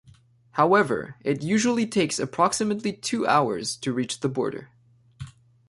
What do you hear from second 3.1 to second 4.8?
hours to reach the border.